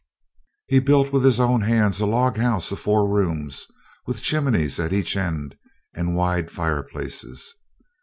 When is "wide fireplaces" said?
6.15-7.53